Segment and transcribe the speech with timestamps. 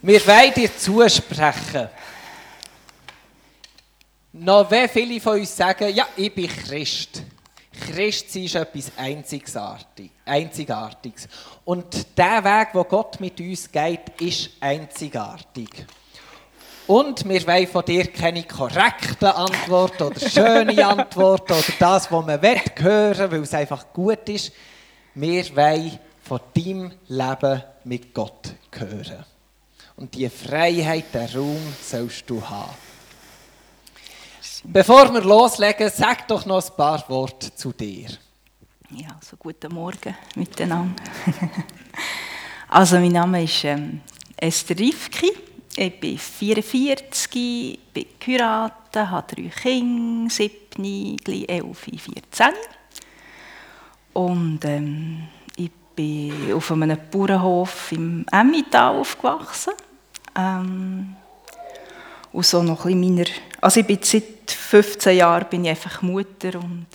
[0.00, 1.88] Wir wollen dir zusprechen.
[4.32, 7.22] Noch wie viele von uns sagen, ja, ich bin Christ.
[7.72, 8.92] Christ ist etwas
[10.24, 11.28] Einzigartiges.
[11.64, 15.86] Und der Weg, wo Gott mit uns geht, ist einzigartig.
[16.86, 22.40] Und wir wollen von dir keine korrekte Antwort oder schöne Antwort oder das, was man
[22.40, 24.52] will hören, weil es einfach gut ist.
[25.14, 29.24] Wir wollen von deinem Leben mit Gott hören.
[29.98, 32.70] Und diese Freiheit, den Raum sollst du haben.
[34.62, 38.08] Bevor wir loslegen, sag doch noch ein paar Worte zu dir.
[38.90, 41.02] Ja, also guten Morgen miteinander.
[42.68, 44.00] also mein Name ist ähm,
[44.36, 45.32] Esther Rifki.
[45.76, 52.46] Ich bin 44, bin geheiratet, habe drei Kinder, sieben, 11, 14.
[54.12, 59.72] Und ähm, ich bin auf einem Bauernhof im Emmental aufgewachsen.
[60.36, 61.16] Ähm,
[62.32, 63.24] und so noch ein meiner,
[63.60, 66.86] also ich bin seit 15 Jahren bin ich einfach Mutter und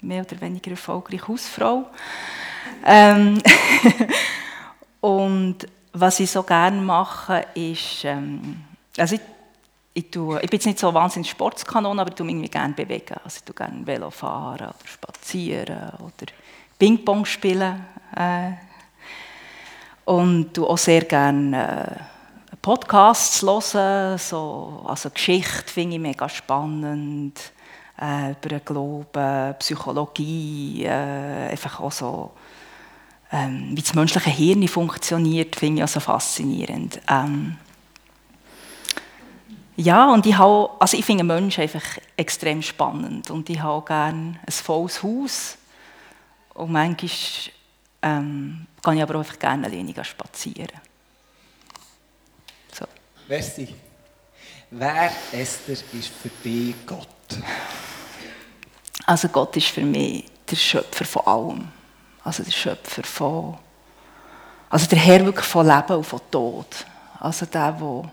[0.00, 1.86] mehr oder weniger erfolgreiche Hausfrau.
[2.84, 3.40] Ähm
[5.00, 5.58] und
[5.92, 8.64] was ich so gerne mache, ist, ähm,
[8.96, 9.20] also ich,
[9.94, 13.14] ich, tue, ich bin jetzt nicht so wahnsinnig Sportskanon, aber ich tue mich gerne bewegen.
[13.22, 16.32] Also ich tue gerne Velo fahren oder spazieren oder
[16.78, 17.84] Ping-Pong spielen.
[18.16, 18.52] Äh,
[20.04, 22.21] und tue auch sehr gerne äh,
[22.62, 27.52] Podcasts hören, so, also Geschichte finde ich mega spannend,
[28.00, 32.30] äh, über den Glauben, Psychologie, äh, einfach auch so,
[33.32, 37.00] ähm, wie das menschliche Hirn funktioniert, finde ich auch so faszinierend.
[37.08, 37.56] Ähm,
[39.74, 44.38] ja, und ich, habe, also ich finde Menschen einfach extrem spannend und ich habe gerne
[44.46, 45.58] ein volles Haus
[46.54, 47.10] und manchmal
[48.02, 50.91] ähm, kann ich aber auch einfach gerne alleine spazieren.
[53.32, 53.66] Merci.
[54.72, 57.08] Wer, Esther, ist für dich Gott?
[59.06, 61.68] Also Gott ist für mich der Schöpfer von allem.
[62.24, 63.56] Also der Schöpfer von...
[64.68, 66.66] Also der Herr wirklich von Leben und von Tod.
[67.20, 68.10] Also der, der,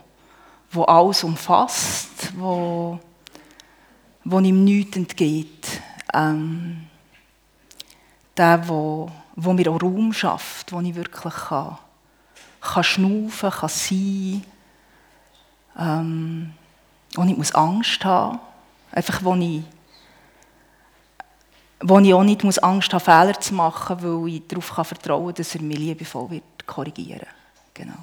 [0.74, 2.98] der alles umfasst, wo,
[4.24, 5.82] wo ihm nichts entgeht.
[6.14, 6.86] Ähm,
[8.38, 11.76] der, der, wo mir auch Raum schafft, wo ich wirklich kann,
[12.62, 14.59] kann schnaufen, kann sein kann
[15.80, 16.52] ähm,
[17.14, 18.40] wo ich muss Angst haben muss.
[18.92, 19.62] Einfach, wo ich,
[21.80, 25.26] wo ich auch nicht muss Angst haben Fehler zu machen, weil ich darauf kann vertrauen
[25.26, 27.26] kann, dass er mich liebevoll wird korrigieren
[27.74, 27.94] Genau.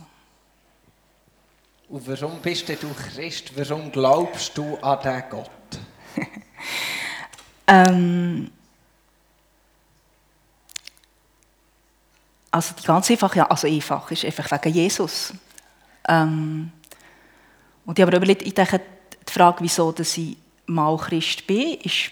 [1.89, 3.51] Und warum bist du Christ?
[3.55, 5.51] Warum glaubst du an diesen Gott?
[7.67, 8.51] ähm,
[12.51, 15.33] also die ganz einfache, also einfach ist einfach wegen Jesus.
[16.09, 16.71] Ähm,
[17.87, 18.81] und ich habe überlegt, ich denke,
[19.27, 22.11] die Frage, wieso dass ich mal Christ bin, ist,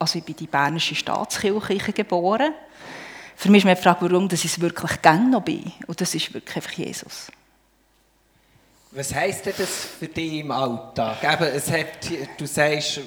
[0.00, 2.52] also ich bin in die bernische Staatskirche geboren.
[3.36, 5.72] Für mich ist mir die Frage, warum dass ich es wirklich gerne noch bin.
[5.86, 7.28] Und das ist wirklich einfach Jesus.
[8.90, 11.22] Was heisst denn das für dich im Alltag?
[11.22, 13.00] Eben, es hat, du sagst,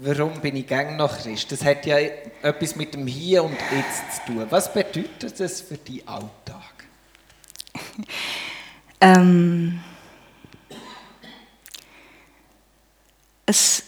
[0.00, 1.52] warum bin ich gerne noch Christ?
[1.52, 4.46] Das hat ja etwas mit dem Hier und Jetzt zu tun.
[4.50, 6.84] Was bedeutet das für deinen Alltag?
[9.00, 9.80] ähm
[13.52, 13.82] es,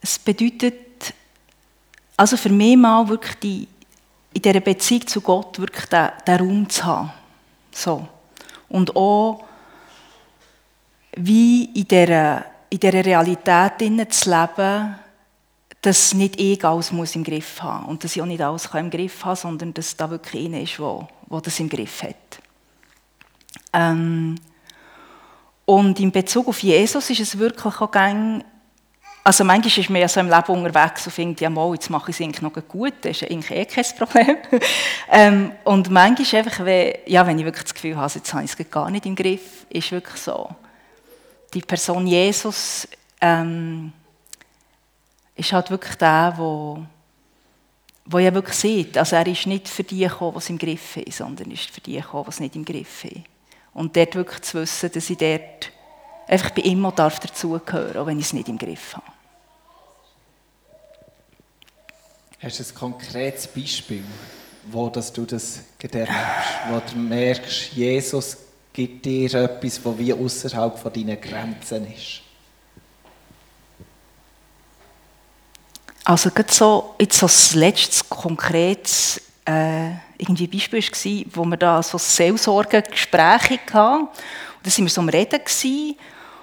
[0.00, 1.14] es bedeutet,
[2.16, 3.68] also für mich mal wirklich die,
[4.32, 7.12] in dieser Beziehung zu Gott wirklich den, den Raum zu haben.
[7.72, 8.06] So.
[8.68, 9.44] Und auch
[11.16, 14.96] wie in dieser, in dieser Realität zu leben,
[15.82, 18.90] dass nicht ich alles muss im Griff haben und dass ich auch nicht alles im
[18.90, 21.08] Griff haben sondern dass da wirklich einer ist, der
[21.40, 22.40] das im Griff hat.
[23.72, 24.36] Ähm,
[25.70, 28.44] und in Bezug auf Jesus ist es wirklich auch gang,
[29.22, 32.10] also manchmal ist man ja so im Leben unterwegs und findet, ja mal, jetzt mache
[32.10, 34.36] ich es eigentlich noch gut, das ist eigentlich eh kein Problem.
[35.12, 38.50] ähm, und manchmal einfach, wenn, ja, wenn ich wirklich das Gefühl habe, jetzt habe ich
[38.58, 40.48] es gar nicht im Griff, ist wirklich so,
[41.54, 42.88] die Person Jesus
[43.20, 43.92] ähm,
[45.36, 46.82] ist halt wirklich der, wo,
[48.06, 51.18] wo ja wirklich sieht, also er ist nicht für die gekommen, was im Griff ist,
[51.18, 53.29] sondern ist für die gekommen, was nicht im Griff ist.
[53.72, 55.70] Und dort wirklich zu wissen, dass ich dort
[56.26, 59.06] einfach bei ihm darf dazugehören, auch wenn ich es nicht im Griff habe.
[62.42, 64.04] Hast du ein konkretes Beispiel,
[64.70, 68.36] wo dass du das gelernt hast, wo du merkst, Jesus
[68.72, 72.22] gibt dir etwas, das wie außerhalb von deinen Grenzen ist?
[76.04, 79.20] Also gerade so, jetzt so das letzte konkretes
[79.50, 84.08] äh, irgendwie Beispiel war, wo wir da so Seelsorgegespräche hatten.
[84.62, 85.40] Da waren wir so am Reden.
[85.40, 85.96] Gewesen.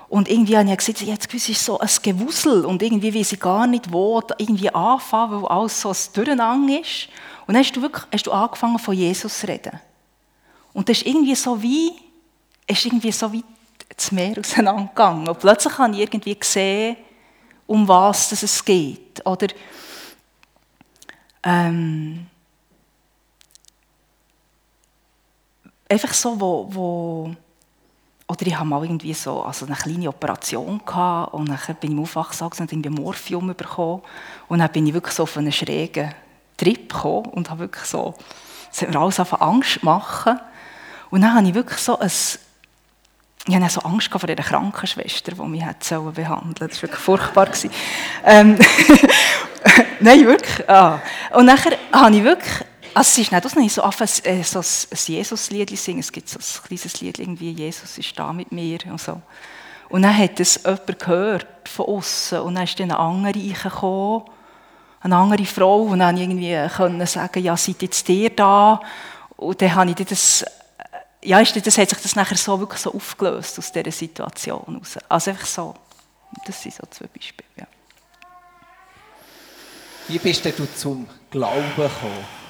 [0.10, 3.68] Und irgendwie habe ich gesagt, jetzt ist so ein Gewusel und irgendwie weiß ich gar
[3.68, 7.10] nicht, wo irgendwie anfangen, weil alles so ein Durcheinander ist.
[7.46, 9.80] Und dann hast du wirklich hast du angefangen, von Jesus zu reden.
[10.74, 11.92] Und das ist irgendwie so wie,
[12.68, 13.44] ist irgendwie so wie
[13.96, 15.28] das Meer auseinandergegangen.
[15.28, 16.96] Und plötzlich habe ich irgendwie gesehen,
[17.66, 19.26] um was es geht.
[19.26, 19.48] Oder
[21.44, 22.28] ähm,
[25.90, 27.36] einfach so, wo, wo
[28.30, 31.98] oder ich hatte mal irgendwie so also eine kleine Operation gehabt und dann bin ich
[31.98, 34.02] im Aufwachshaus und irgendwie Morphium bekommen
[34.50, 36.14] und dann bin ich wirklich so auf einen schrägen
[36.58, 38.14] Trip gekommen und habe wirklich so,
[38.72, 40.40] es hat mir alles auf Angst machen
[41.10, 42.12] und dann habe ich wirklich so ein
[43.50, 46.70] ich hatte so Angst vor einer Krankenschwester, die mich hätte behandeln sollen.
[46.70, 47.48] Das war wirklich furchtbar.
[48.26, 48.60] Ähm
[50.02, 50.70] Nein, wirklich.
[50.70, 51.00] Ah.
[51.32, 52.67] Und nachher habe ich wirklich
[52.98, 53.84] also es ist nicht, dass ich so,
[54.24, 56.00] äh, so ein Jesus-Lied singen.
[56.00, 59.22] Es gibt so ein kleines Lied, irgendwie «Jesus ist da mit mir» und so.
[59.90, 64.24] Und dann hat es jemand gehört von außen und dann ist dann eine andere reingekommen,
[65.02, 66.58] eine andere Frau und dann irgendwie
[67.06, 68.80] sagen, ja, seid jetzt ihr da?
[69.36, 70.48] Und dann habe ich das, äh,
[71.22, 74.98] ja, das hat sich das nachher so wirklich so aufgelöst aus dieser Situation raus.
[75.08, 75.76] Also einfach so,
[76.48, 77.68] das sind so zwei Beispiele, ja.
[80.08, 82.47] Wie bist du zum Glauben gekommen?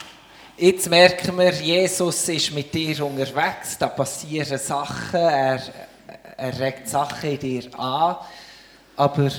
[0.59, 5.61] Jetzt merken wir, Jesus ist mit dir unterwegs, da passieren Sachen, er,
[6.35, 8.15] er regt Sachen in dir an.
[8.95, 9.29] Aber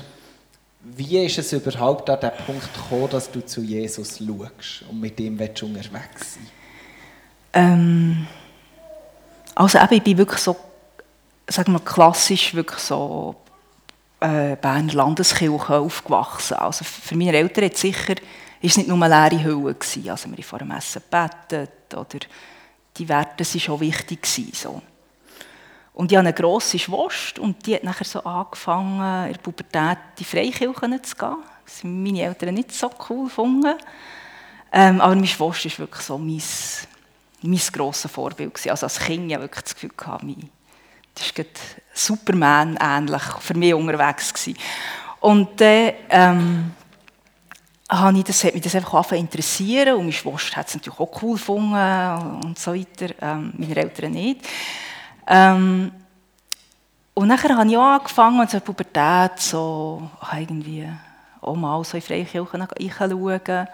[0.80, 5.18] wie ist es überhaupt an den Punkt gekommen, dass du zu Jesus schaust und mit
[5.18, 6.46] ihm unterwegs sein
[7.52, 8.28] ähm,
[9.56, 10.54] Also eben, ich bin wirklich so,
[11.48, 13.34] sagen wir klassisch, wirklich so
[14.20, 16.58] äh, Berner Landeskirche aufgewachsen.
[16.58, 18.14] Also für meine Eltern hat sicher
[18.60, 19.74] es nicht nur eine leere Hülle.
[19.74, 20.10] Gewesen.
[20.10, 22.26] Also wir haben vor dem Essen gebetet oder
[22.96, 24.22] die Werte waren schon wichtig.
[24.22, 24.82] Gewesen, so.
[25.94, 29.98] Und ich habe eine grosse Schwester und die hat nachher so angefangen, in der Pubertät
[29.98, 31.36] in die Freikirche zu gehen.
[31.64, 33.74] Das haben meine Eltern nicht so cool gefunden.
[34.72, 36.42] Ähm, aber meine Schwester war wirklich so mein,
[37.42, 38.54] mein grosses Vorbild.
[38.54, 38.70] Gewesen.
[38.70, 40.24] Also als Kind hatte ich wirklich das Gefühl, gehabt,
[41.14, 41.48] das ist
[41.94, 44.32] Superman ähnlich für mich unterwegs.
[44.32, 44.58] Gewesen.
[45.20, 45.92] Und dann...
[46.10, 46.70] Ähm,
[47.88, 51.00] habe ich das, hat mich das einfach angefangen interessieren und meine Schwester hat es natürlich
[51.00, 51.72] auch cool gefunden
[52.44, 54.46] und so weiter, ähm, meine Eltern nicht.
[55.26, 55.90] Ähm,
[57.14, 60.88] und nachher habe ich auch angefangen, in der Pubertät, so irgendwie
[61.40, 63.66] auch mal so in Freikirchen reinschauen.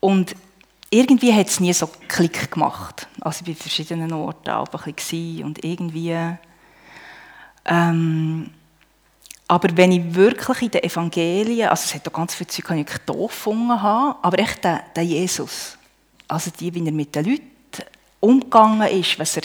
[0.00, 0.34] Und
[0.88, 3.06] irgendwie hat es nie so Klick gemacht.
[3.20, 6.16] Also ich war in verschiedenen Orten auch ein bisschen und irgendwie...
[7.66, 8.50] Ähm,
[9.50, 12.82] aber wenn ich wirklich in den Evangelien, also es hat auch ganz viele Zeug, die
[12.82, 15.76] ich doof gefunden habe, aber echt der, der Jesus,
[16.28, 17.50] also die, wie er mit den Leuten
[18.20, 19.42] umgegangen ist, was er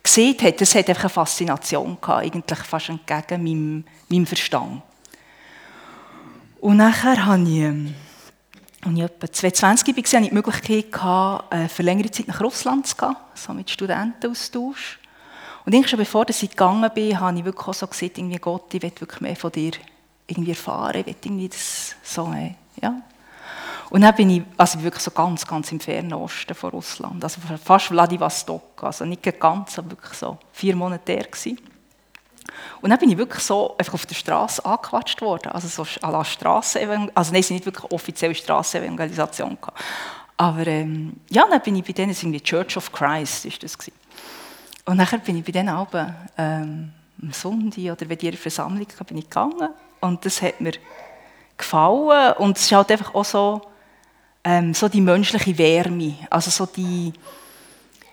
[0.00, 4.80] gesehen hat, das hat einfach eine Faszination gehabt, eigentlich fast entgegen meinem, meinem Verstand.
[6.60, 7.94] Und nachher habe ich, ähm,
[8.84, 12.86] als ich etwa 22 war, hatte ich die Möglichkeit, äh, für längere Zeit nach Russland
[12.86, 15.00] zu gehen, so mit Studentenaustausch.
[15.68, 18.72] Und ich schon bevor ich gegangen bin, habe ich wirklich auch so gesagt, irgendwie Gott,
[18.72, 19.72] ich will wirklich mehr von dir
[20.26, 22.34] irgendwie erfahren, ich will irgendwie das so,
[22.80, 23.02] ja.
[23.90, 27.38] Und dann bin ich also wirklich so ganz, ganz im fernen Osten von Russland, also
[27.62, 31.60] fast Vladivostok, also nicht ganz, aber wirklich so vier Monate der gewesen.
[32.80, 36.10] Und dann bin ich wirklich so einfach auf der Straße angequatscht worden, also so à
[36.10, 36.80] la Strasse,
[37.14, 39.58] also nein, es nicht wirklich offizielle Strassenevangelisation
[40.38, 43.97] Aber ähm, ja, dann bin ich bei denen, irgendwie Church of Christ ist das gewesen.
[44.88, 46.90] Und nachher bin ich bei diesen Abend ähm,
[47.20, 49.68] am Sonntag oder bei dieser Versammlung bin ich gegangen.
[50.00, 50.72] Und das hat mir
[51.58, 52.32] gefallen.
[52.38, 53.60] Und es ist halt einfach auch so,
[54.42, 57.12] ähm, so die menschliche Wärme, also so die,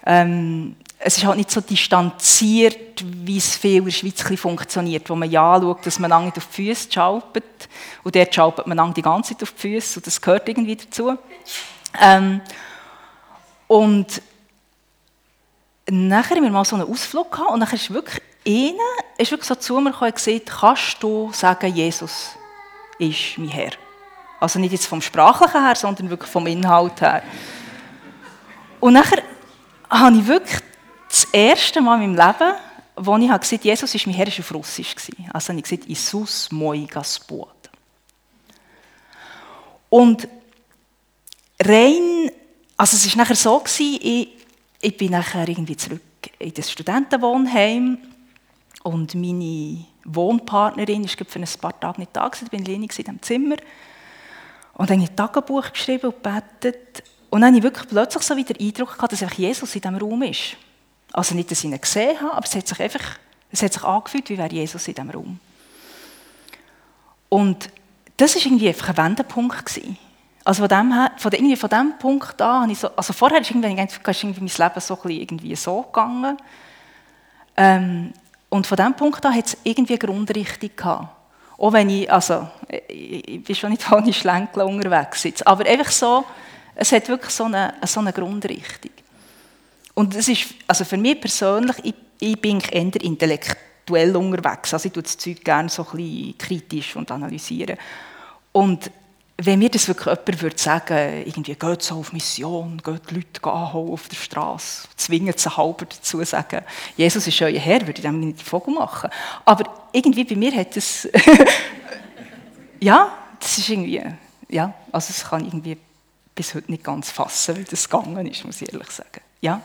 [0.06, 5.16] ähm, es ist halt nicht so distanziert, wie es viel in der Schweiz funktioniert, wo
[5.16, 7.70] man ja anschaut, dass man lange auf die Füße schaupert
[8.04, 10.00] und dort schaupert man die ganze Zeit auf die Füße.
[10.00, 11.18] Und das gehört irgendwie dazu.
[12.02, 12.42] Ähm,
[13.70, 14.22] und
[15.90, 18.74] nachher haben wir mal so einen Ausflug gehabt und nachher ist wirklich einer
[19.18, 22.30] ist wirklich so zu mir gekommen und gesagt, kannst du sagen, Jesus
[23.00, 23.72] ist mein Herr?
[24.40, 27.24] Also nicht jetzt vom Sprachlichen her, sondern wirklich vom Inhalt her.
[28.80, 29.24] Und nachher
[29.90, 30.60] habe ich wirklich
[31.08, 32.54] das erste Mal in meinem Leben,
[32.98, 34.96] wo ich gesagt habe, Jesus ist mein Herr, ist auf Russisch.
[35.34, 37.50] Also habe ich gesagt, Jesus moi Gospod.
[39.90, 40.28] Und
[41.62, 42.32] rein,
[42.78, 44.35] also es war nachher so, ich
[44.86, 46.02] ich bin nachher irgendwie zurück
[46.38, 47.98] in das Studentenwohnheim
[48.84, 52.90] und meine Wohnpartnerin ist für ein paar Tage nicht da gewesen, ich bin alleine in
[52.90, 53.56] diesem Zimmer
[54.76, 58.24] und dann habe ich ein Tagebuch geschrieben und gebetet Und dann hatte ich wirklich plötzlich
[58.24, 60.56] so wieder den Eindruck gehabt, dass Jesus in diesem Raum ist.
[61.14, 63.18] Also nicht, dass ich ihn gesehen habe, aber es hat sich einfach
[63.52, 65.40] es hat sich angefühlt, wie wäre Jesus in diesem Raum.
[67.30, 67.70] Und
[68.18, 69.66] das war irgendwie einfach ein Wendepunkt.
[69.66, 69.98] Gewesen.
[70.46, 73.50] Also von dem, von, irgendwie von dem Punkt an, habe ich so, also vorher ist
[73.50, 76.38] irgendwie, ist irgendwie mein Leben so irgendwie so gegangen.
[77.58, 78.14] Ähm,
[78.50, 81.08] und von dem Punkt an hat es irgendwie eine Grundrichtung gehabt.
[81.58, 82.48] Auch wenn ich, also,
[82.88, 86.24] ich, ich bin schon nicht ohne Schlänkle unterwegs sitze, aber einfach so,
[86.76, 88.92] es hat wirklich so eine, so eine Grundrichtung.
[89.96, 94.94] Und es ist, also für mich persönlich, ich, ich bin eher intellektuell unterwegs, also ich
[94.94, 97.78] tue das Zeug gerne so ein bisschen kritisch und analysieren.
[98.52, 98.92] Und
[99.38, 103.44] wenn mir das wirklich jemand würde sagen, irgendwie geht so auf Mission, geht die Leute
[103.44, 106.62] anholen auf der Straße, zwingen sie halber dazu sagen,
[106.96, 109.10] Jesus ist euer Herr, würde ich dem nicht Vogel machen.
[109.44, 111.08] Aber irgendwie bei mir hat das,
[112.80, 114.02] ja, das ist irgendwie,
[114.48, 115.78] ja, also das kann irgendwie
[116.34, 119.22] bis heute nicht ganz fassen, wie das gegangen ist, muss ich ehrlich sagen.
[119.42, 119.62] Ja.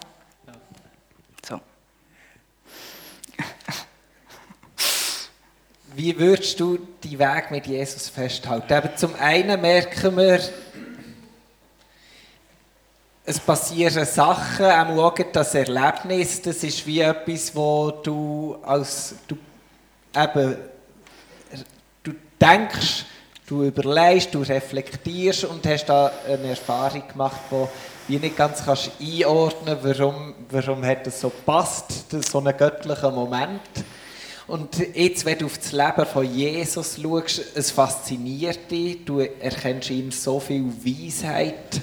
[1.47, 1.61] So.
[5.95, 8.73] Wie würdest du die Weg mit Jesus festhalten?
[8.73, 10.41] Eben zum einen merken wir,
[13.25, 19.37] es passieren Sachen, auch das Erlebnis, das ist wie etwas, wo du als du
[20.17, 20.57] eben
[22.03, 23.05] du denkst,
[23.47, 27.69] du überlegst, du reflektierst und hast da eine Erfahrung gemacht, wo
[28.09, 33.61] du nicht ganz kannst einordnen, warum warum hat das so passt, so einen göttlichen Moment.
[34.50, 39.90] Und jetzt, wenn du auf das Leben von Jesus schaust, es fasziniert dich, du erkennst
[39.90, 41.80] ihm so viel Weisheit.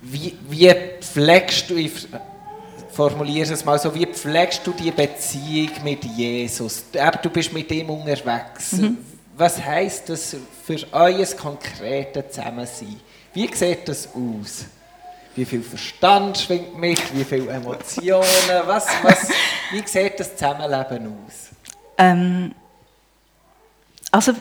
[0.00, 1.90] Wie, wie pflegst du, ich
[2.92, 6.84] formuliere es mal so, wie pflegst du die Beziehung mit Jesus?
[7.20, 8.72] Du bist mit ihm unterwegs.
[8.72, 8.98] Mhm.
[9.36, 13.00] Was heisst das für euer konkretes Zusammensein?
[13.34, 14.66] Wie sieht das aus?
[15.36, 17.14] Wie viel Verstand schwingt mit?
[17.14, 18.22] Wie viele Emotionen?
[18.64, 19.28] Was, was,
[19.70, 21.50] wie sieht das Zusammenleben aus?
[21.98, 22.54] Ähm,
[24.10, 24.32] also,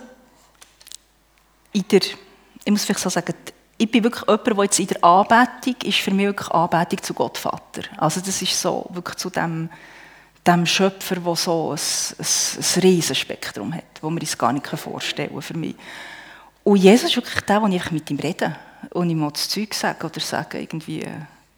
[1.73, 3.33] in der, ich muss vielleicht so sagen,
[3.77, 7.13] ich bin wirklich jemand, der jetzt in der Anbetung ist für mich wirklich Anbetung zu
[7.13, 7.81] Gott Vater.
[7.97, 9.69] Also das ist so wirklich zu dem,
[10.47, 15.33] dem Schöpfer, der so ein, ein, ein Riesenspektrum hat, das man uns gar nicht vorstellen
[15.33, 15.75] kann für mich.
[16.63, 18.55] Und Jesus ist wirklich der, der ich mit ihm rede
[18.91, 21.03] und ich mal das Zeug sagen oder sagen irgendwie,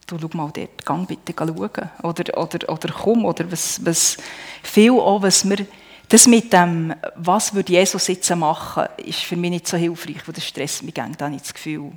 [0.08, 1.90] du schau mal dort, gang bitte schauen.
[2.04, 4.18] Oder, oder, oder komm, oder was, was
[4.64, 5.66] viel auch, was wir,
[6.10, 10.34] das mit dem, was würde Jesus jetzt machen, ist für mich nicht so hilfreich, weil
[10.34, 11.92] das stresst mich gerne, da habe ich das Gefühl,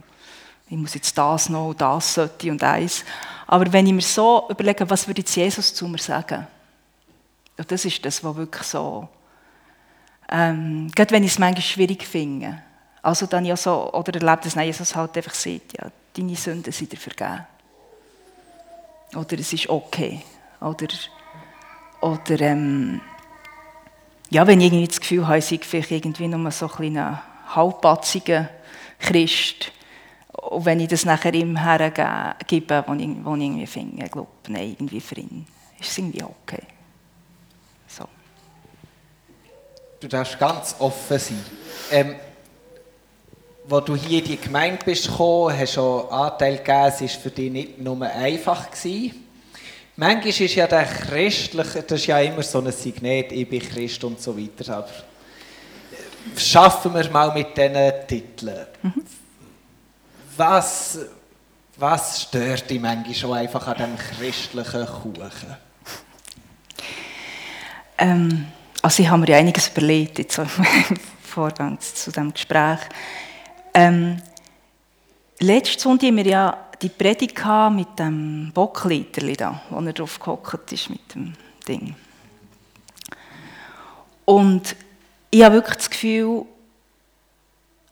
[0.69, 3.05] ich muss jetzt das noch, das sollte und eins.
[3.47, 6.47] Aber wenn ich mir so überlege, was würde jetzt Jesus zu mir sagen?
[7.59, 9.09] Ja, das ist das, was wirklich so,
[10.31, 12.63] ähm, gerade wenn ich es manchmal schwierig finde,
[13.03, 16.93] also dann ja so, oder erlebt, dass Jesus halt einfach sieht, ja, deine Sünden sind
[16.93, 17.47] dir vergeben.
[19.15, 20.23] Oder es ist okay.
[20.61, 20.89] Oder,
[22.01, 23.01] oder ähm,
[24.29, 27.21] ja, wenn ich irgendwie das Gefühl habe, ich sei vielleicht irgendwie nur so ein ein
[27.55, 28.49] halbpatziger
[28.99, 29.73] Christ,
[30.33, 34.29] und wenn ich das nachher ihm hergebe, wo ich, wo ich irgendwie finde, ich glaube,
[34.49, 35.47] nein, irgendwie für ihn
[35.79, 36.63] ist es irgendwie okay.
[37.87, 38.05] So.
[39.99, 41.45] Du darfst ganz offen sein.
[41.91, 42.15] Ähm,
[43.71, 47.09] wo du hier in die Gemeinde bist gekommen, hast du auch Anteil gegeben, es war
[47.09, 48.69] für dich nicht nur einfach.
[48.69, 49.29] Gewesen.
[49.95, 54.03] Manchmal ist ja der christliche, das ist ja immer so ein Signet, ich bin Christ
[54.03, 54.89] und so weiter, aber
[56.37, 58.67] schaffen wir mal mit diesen Titeln.
[58.83, 59.05] Mhm.
[60.37, 60.99] Was,
[61.77, 65.57] was stört dich manchmal schon einfach an diesem christlichen Kuchen?
[67.99, 68.47] Ähm,
[68.83, 70.49] also ich habe mir ja einiges überlegt jetzt im
[71.23, 72.81] Vorgang zu diesem Gespräch.
[73.75, 74.21] Ähm,
[75.39, 80.73] letzte Sonntag hatten wir ja die Predigt mit dem Bockleiterli da, wo er drauf gehockt
[80.73, 81.35] ist mit dem
[81.69, 81.95] Ding.
[84.25, 84.77] Und
[85.31, 86.45] ich habe wirklich das Gefühl,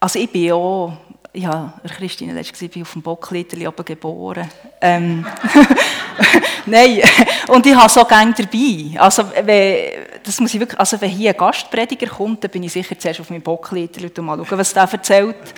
[0.01, 0.99] also ich bin ja,
[1.33, 4.51] ich habe Christine letztes ich bin auf dem Bockleiterli oben geboren.
[4.81, 5.27] Ähm,
[6.67, 7.03] Nein,
[7.49, 9.01] und ich habe so gerne dabei.
[9.01, 9.77] Also, wenn,
[10.23, 13.21] das muss ich wirklich, also wenn hier ein Gastprediger kommt, dann bin ich sicher zuerst
[13.21, 15.55] auf meinem Bockleiter und mal schauen, was der erzählt.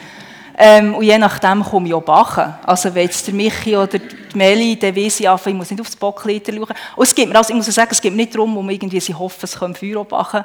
[0.63, 2.55] Ähm, und je nachdem komme ich auch backen.
[2.67, 5.81] Also wenn jetzt der Michi oder die Meli, dann weiss ich einfach, ich muss nicht
[5.81, 6.75] aufs Bockleiter schauen.
[6.97, 9.15] Und es gibt mir, also ich muss sagen, es geht nicht darum, um irgendwie sie
[9.15, 10.45] hoffen, es können Feuer backen.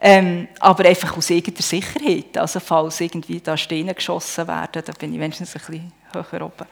[0.00, 2.38] Ähm, aber einfach aus irgendeiner Sicherheit.
[2.38, 6.66] Also falls irgendwie da Steine geschossen werden, dann bin ich wenigstens ein bisschen höher oben.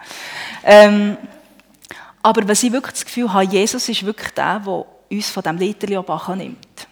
[0.65, 1.17] Ähm,
[2.27, 5.59] aber was ich wirklich das Gefühl habe, Jesus ist wirklich der, der uns von diesem
[5.59, 6.89] Literli oben nimmt.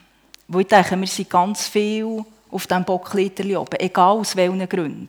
[0.47, 5.09] Wo ich denke, wir sind ganz viel auf diesem Bockliterli oben, egal aus welchen Gründen.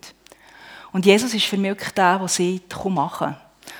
[0.91, 3.35] Und Jesus ist für mich wirklich der, der sagt, komm machen.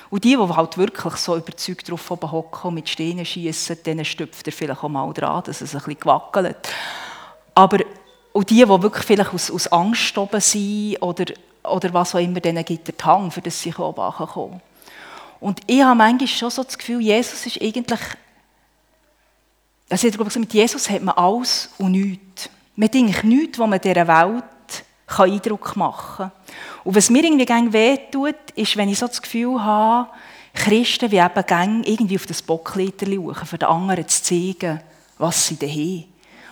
[0.08, 4.46] Und die, die halt wirklich so überzeugt drauf hocken und mit Steinen schießen, denen stüpft
[4.46, 6.58] er vielleicht auch mal dran, dass es ein bisschen gewackelt.
[7.56, 7.78] Aber
[8.32, 11.24] und die, die wirklich vielleicht aus, aus Angst oben sind oder,
[11.64, 14.60] oder was auch immer, denen gibt der Hang, für das sie oben kommen.
[15.40, 18.00] Und ich habe manchmal schon so das Gefühl, Jesus ist eigentlich,
[19.88, 22.50] also ich glaube, mit Jesus hat man alles und nichts.
[22.74, 24.44] Man hat eigentlich nichts, was man dieser Welt
[25.06, 26.32] kann Eindruck machen kann.
[26.84, 30.10] Und was mir irgendwie gerne wehtut, ist, wenn ich so das Gefühl habe,
[30.54, 34.80] Christen wie eben gerne irgendwie auf das Bockleiter schauen, für den anderen zu zeigen,
[35.18, 36.04] was sie da haben.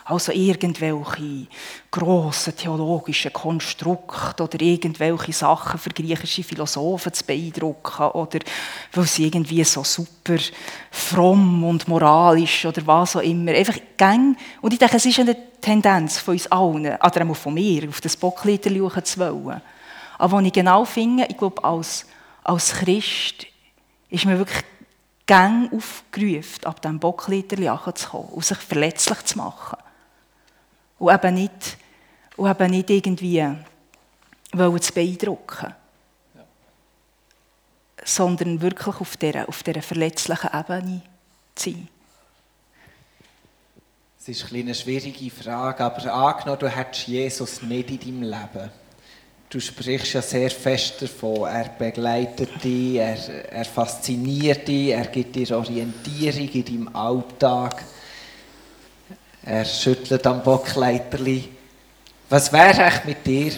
[0.07, 1.47] Also irgendwelche
[1.91, 8.39] grossen theologischen Konstrukte oder irgendwelche Sachen für griechische Philosophen zu beeindrucken oder
[8.93, 10.37] weil sie irgendwie so super
[10.91, 13.53] fromm und moralisch oder was auch immer.
[13.53, 14.37] Einfach gang.
[14.61, 18.03] Und ich denke, es ist eine Tendenz von uns allen, oder auch von mir, auf
[18.03, 19.63] das schauen zu wollen.
[20.19, 22.05] Aber was ich genau finde, ich glaube, als,
[22.43, 23.47] als Christ
[24.11, 24.65] ist mir wirklich
[25.27, 29.79] gang aufgerufen, ab diesem Bocklieder zu kommen und sich verletzlich zu machen.
[31.05, 31.77] Und eben nicht,
[32.37, 33.43] und eben nicht irgendwie
[34.81, 35.75] zu beeindrucken.
[36.35, 36.45] Ja.
[38.03, 41.03] Sondern wirklich auf dieser, auf dieser verletzlichen Ebene
[41.55, 41.89] zu sein.
[44.19, 48.71] Es ist eine schwierige Frage, aber angenommen, du hättest Jesus nicht in deinem Leben.
[49.51, 51.47] Du sprichst ja sehr fest davon.
[51.47, 57.85] Er begleitet dich, er, er fasziniert dich, er gibt dir Orientierung in deinem Alltag.
[59.45, 61.51] Er schüttelt am Bockleiterli.
[62.31, 63.53] Was wäre echt mit dir,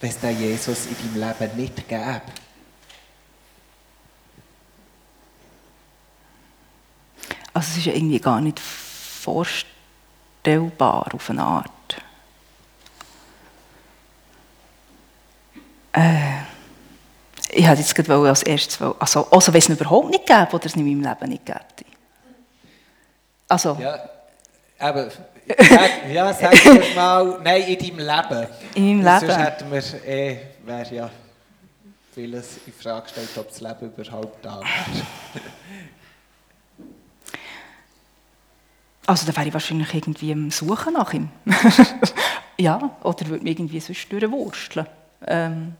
[0.00, 2.22] wenn es den Jesus in deinem Leben nicht gäbe?
[7.52, 9.66] Also es ist ja irgendwie gar nicht vorstellbar
[11.12, 11.68] auf eine Art.
[15.92, 16.42] Äh,
[17.50, 20.76] ich hätte jetzt gerade als erstes, also, also wenn es überhaupt nicht gäbe oder es
[20.76, 21.58] in meinem Leben nicht gäbe.
[23.48, 23.98] Also, ja.
[24.80, 28.46] Aber, sag, ja, sag mir mal, nein, in deinem Leben.
[28.74, 29.20] In meinem Leben?
[29.20, 31.10] Sonst hätten wir, eh, wäre ja
[32.14, 35.06] vieles in Frage gestellt, ob das Leben überhaupt da wäre.
[39.06, 41.30] Also da wäre ich wahrscheinlich irgendwie am Suchen nach ihm.
[42.58, 44.86] ja, oder würde mich irgendwie sonst durchwursteln.
[45.26, 45.74] Ähm.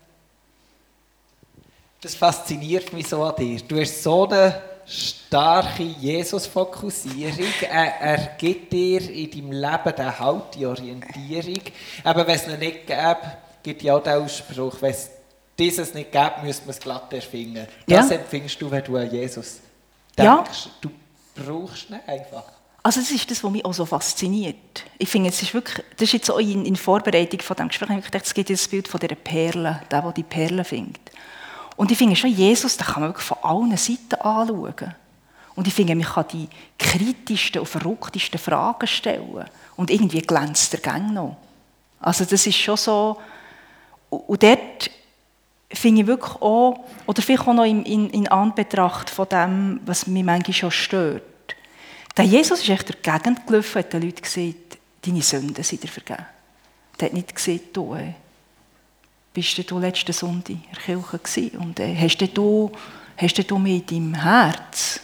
[2.00, 3.60] Das fasziniert mich so an dir.
[3.60, 4.60] Du hast so eine
[4.90, 7.46] starke Jesus-Fokussierung.
[7.62, 11.62] Er, er gibt dir in deinem Leben den Halt, die Orientierung.
[12.02, 13.20] Aber wenn es ihn nicht gäbe,
[13.62, 15.10] gibt ja auch den Ausspruch, wenn es
[15.58, 17.66] dieses nicht gäbe, müsste man es glatt erfinden.
[17.86, 18.16] Das ja.
[18.16, 19.60] empfindest du, wenn du an Jesus
[20.18, 20.66] denkst.
[20.66, 20.70] Ja.
[20.80, 20.90] Du
[21.34, 22.44] brauchst ihn einfach.
[22.82, 24.84] Also das ist das, was mich auch so fasziniert.
[24.98, 27.98] Ich finde, es ist wirklich, das ist jetzt auch in, in Vorbereitung von diesem Gespräch,
[27.98, 31.10] ich gedacht, es gibt das Bild von dieser Perle, der, der die Perle findet.
[31.76, 34.94] Und ich finde schon, Jesus, den kann man wirklich von allen Seiten anschauen.
[35.54, 39.44] Und ich finde, man kann die kritischsten und verrücktesten Fragen stellen.
[39.76, 41.36] Und irgendwie glänzt der Gang noch.
[42.00, 43.18] Also das ist schon so...
[44.08, 44.90] Und dort
[45.72, 50.06] finde ich wirklich auch, oder vielleicht auch noch in, in, in Anbetracht von dem, was
[50.06, 51.22] mich manchmal schon stört.
[52.16, 55.82] Der Jesus ist echt durch die Gegend gelaufen, hat den Leuten gesagt, deine Sünden sind
[55.82, 56.26] dir vergeben.
[56.98, 58.14] Der hat nicht gesagt, du, ey,
[59.32, 61.58] bist du letzten Sonntag in der Kirche?
[61.58, 62.70] Und äh, hast du,
[63.16, 65.00] hast du mit deinem Herz,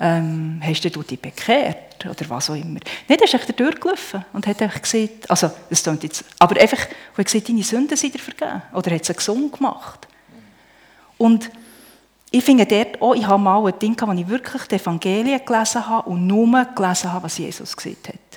[0.00, 2.04] ähm, hast du dich bekehrt?
[2.04, 2.80] Oder was auch immer.
[3.08, 7.20] Nicht, er ist echt durchgelaufen und hat gesagt, also, das klingt jetzt, aber einfach, wo
[7.20, 8.62] er gesagt deine Sünden sind dir vergeben.
[8.72, 10.08] Oder hat sie gesund gemacht.
[11.16, 11.50] Und
[12.32, 15.86] ich finde dort auch, ich habe mal ein Ding, wo ich wirklich die Evangelien gelesen
[15.86, 18.31] habe und nur gelesen habe, was Jesus gesagt hat.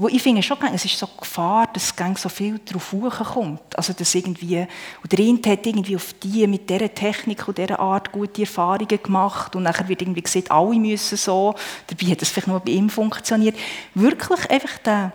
[0.00, 2.94] Wo ich finde schon, es ist so Gefahr, dass es so viel darauf
[3.34, 3.76] kommt.
[3.76, 4.64] Also, dass irgendwie,
[5.02, 9.02] und der eine hat irgendwie auf die mit dieser Technik und dieser Art gute Erfahrungen
[9.02, 11.56] gemacht und nachher wird irgendwie gesagt, alle müssen so.
[11.88, 13.56] Dabei hat es vielleicht nur bei ihm funktioniert.
[13.94, 15.10] Wirklich einfach den,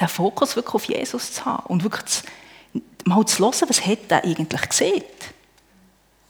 [0.00, 2.22] den Fokus wirklich auf Jesus zu haben und wirklich zu,
[3.04, 5.04] mal zu hören, was hat er eigentlich gesehen.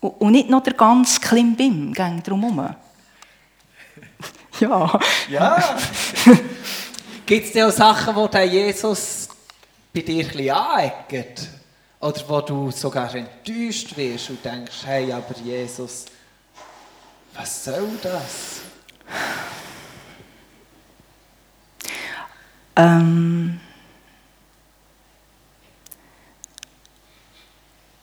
[0.01, 2.75] Und nicht noch der ganze Klimbim drumherum.
[4.59, 5.01] ja.
[5.29, 5.79] Ja.
[7.29, 9.29] Gibt es denn auch Sachen, wo der Jesus
[9.93, 11.47] bei dir ein bisschen?
[12.01, 16.07] Oder wo du sogar enttäuscht wirst und denkst, hey, aber Jesus,
[17.35, 18.63] was soll das?
[22.77, 23.61] Ähm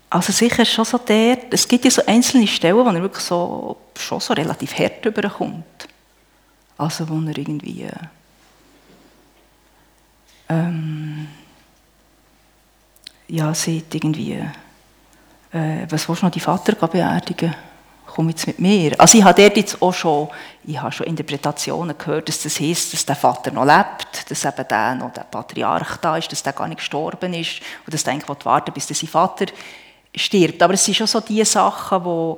[0.07, 3.75] also sicher schon so der, es gibt ja so einzelne Stellen, wo er wirklich so,
[3.97, 5.87] schon so relativ hart überkommt.
[6.77, 7.89] Also wo er irgendwie...
[10.47, 11.27] Äh ähm,
[13.27, 14.33] ja, sieht irgendwie,
[15.51, 17.55] äh, was willst du noch, die Vater beerdigen?
[18.05, 18.97] Komm jetzt mit mir.
[18.99, 20.29] Also ich habe dort jetzt auch schon,
[20.63, 24.67] ich habe schon Interpretationen gehört, dass das heisst, dass der Vater noch lebt, dass eben
[24.67, 28.13] der noch der Patriarch da ist, dass der gar nicht gestorben ist und dass der
[28.13, 29.47] eigentlich warten bis sein Vater
[30.15, 30.61] stirbt.
[30.61, 32.35] Aber es sind schon so die Sachen, die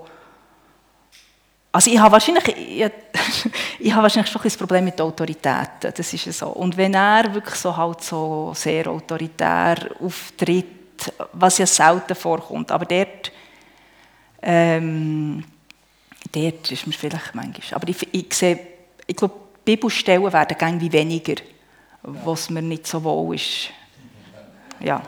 [1.78, 2.92] also ich habe wahrscheinlich, ich,
[3.80, 6.48] ich habe wahrscheinlich schon ein Problem mit Autoritäten, das ist so.
[6.48, 12.86] Und wenn er wirklich so halt so sehr autoritär auftritt, was ja selten vorkommt, aber
[12.86, 13.32] dort,
[14.42, 15.44] ähm,
[16.32, 18.60] dort ist mir vielleicht manchmal, aber ich, ich sehe,
[19.06, 21.36] ich glaube, Bibelstellen werden irgendwie weniger,
[22.02, 23.70] was mir nicht so wohl ist.
[24.80, 25.00] Ja.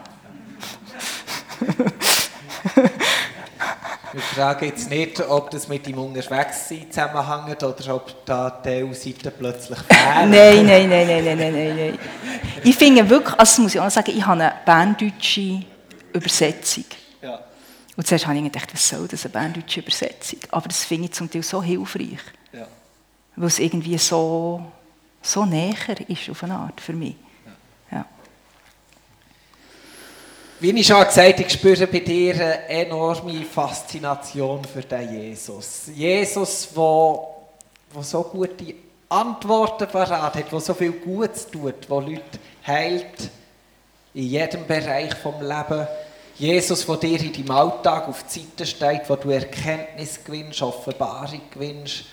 [4.20, 9.80] Wir fragen jetzt nicht, ob das mit dem Unterwegssein zusammenhängt oder ob da Teilseiten plötzlich
[9.90, 10.30] fehlen.
[10.30, 12.00] nein, nein, nein, nein, nein, nein, nein.
[12.62, 15.64] Ich finde wirklich, also das muss ich auch sagen, ich habe eine berndeutsche
[16.12, 16.84] Übersetzung.
[17.22, 17.40] Ja.
[17.96, 20.40] Und zuerst habe ich gedacht, was soll das, eine berndeutsche Übersetzung?
[20.52, 22.20] Aber das finde ich zum Teil so hilfreich.
[22.52, 22.68] Ja.
[23.38, 24.70] Weil es irgendwie so,
[25.22, 27.16] so näher ist auf eine Art für mich.
[27.90, 28.06] Ja.
[30.62, 35.84] Wie ich schon gesagt habe, ich spüre bei dir eine enorme Faszination für den Jesus.
[35.96, 37.20] Jesus, der,
[37.96, 38.76] der so gute
[39.08, 43.30] Antworten parat hat, der so viel Gutes tut, der Leute heilt
[44.14, 45.88] in jedem Bereich des Lebens.
[46.38, 51.42] Jesus, der dir in deinem Alltag auf die Seite steht, wo du Erkenntnis gewinnst, Offenbarung
[51.54, 52.04] gewinnst.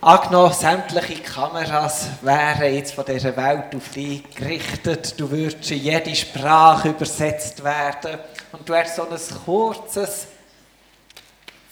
[0.00, 5.18] Angenommen, sämtliche Kameras wären jetzt von dieser Welt auf dich gerichtet.
[5.18, 8.18] Du würdest in jede Sprache übersetzt werden.
[8.52, 10.26] Und du hast so ein kurzes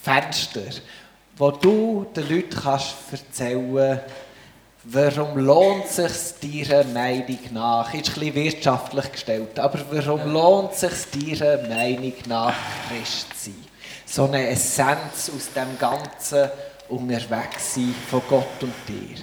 [0.02, 0.62] Fenster,
[1.36, 4.00] wo du den Leuten kannst erzählen
[4.84, 10.72] warum lohnt es sich deiner Meinung nach, ist ein bisschen wirtschaftlich gestellt, aber warum lohnt
[10.72, 12.54] es sich deiner Meinung nach,
[12.88, 13.64] Christ zu sein?
[14.06, 16.50] So eine Essenz aus dem ganzen
[16.96, 19.18] unterwegs sein von Gott und dir.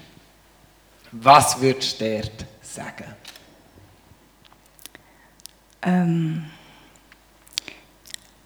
[1.11, 3.15] Was würdest du dort sagen?
[5.81, 6.45] Ähm,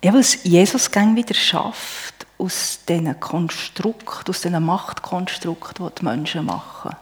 [0.03, 6.45] ja, was Jesus gang wieder schafft aus diesen Konstrukten, aus diesen Machtkonstrukten, die die Menschen
[6.45, 6.95] machen,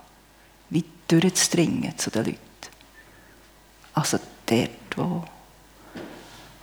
[0.70, 2.40] wie durchzudringen zu den Leuten.
[3.94, 5.24] Also dort, wo,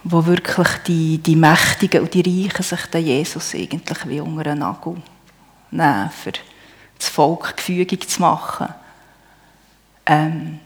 [0.05, 4.61] wo wirklich die, die Mächtigen und die Reichen sich den Jesus eigentlich wie unter einen
[4.61, 4.97] Nagel
[5.71, 6.33] nehmen, für
[6.99, 8.69] das Volk gefügig zu machen,
[10.07, 10.61] ähm,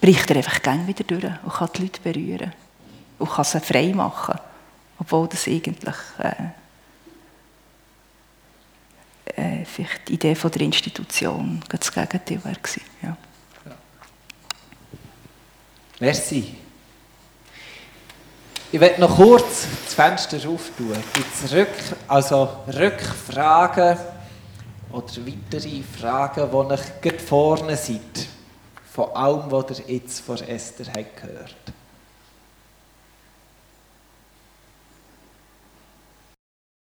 [0.00, 2.52] bricht er einfach gang wieder durch und kann die Leute berühren
[3.18, 4.38] und kann sie frei machen,
[4.98, 6.32] obwohl das eigentlich äh,
[9.34, 12.52] äh, vielleicht die Idee von der Institution das Gegenteil war.
[13.02, 13.16] Ja.
[16.00, 16.54] Merci.
[18.70, 20.96] Ich werde noch kurz das Fenster auftun.
[21.50, 21.68] Rück,
[22.06, 23.96] also Rückfragen
[24.92, 28.26] oder weitere Fragen, die euch vorne seid?
[28.92, 31.56] Von allem, was ihr jetzt von Esther habt gehört